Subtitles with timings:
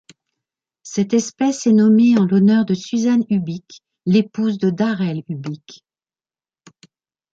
[0.81, 5.85] Cette espèce est nommée en l'honneur de Suzanne Ubick l'épouse de Darrell Ubick.